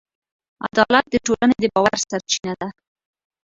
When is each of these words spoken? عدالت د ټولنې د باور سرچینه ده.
عدالت 0.65 1.05
د 1.11 1.15
ټولنې 1.25 1.57
د 1.61 1.65
باور 1.73 1.95
سرچینه 2.09 2.53
ده. 2.61 2.69